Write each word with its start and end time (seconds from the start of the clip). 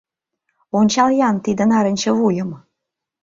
Ончал-ян, 0.77 1.35
тиде 1.45 1.63
нарынче 1.71 2.11
вуйым. 2.19 2.49